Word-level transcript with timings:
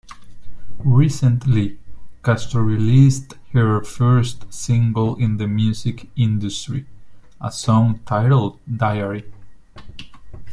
Recently, 0.83 1.77
Castro 2.25 2.63
released 2.63 3.35
her 3.53 3.83
first 3.83 4.51
single 4.51 5.15
in 5.17 5.37
the 5.37 5.47
music 5.47 6.09
industry, 6.15 6.87
a 7.39 7.51
song 7.51 7.99
titled 8.03 8.57
Diary. 8.77 9.31